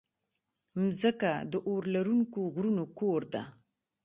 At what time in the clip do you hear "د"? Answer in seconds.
1.51-1.53